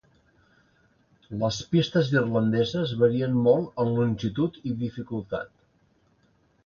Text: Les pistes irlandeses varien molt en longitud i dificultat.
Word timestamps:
Les 1.43 1.59
pistes 1.75 2.09
irlandeses 2.15 2.95
varien 3.03 3.37
molt 3.49 3.85
en 3.85 3.95
longitud 4.01 4.59
i 4.71 4.77
dificultat. 4.85 5.53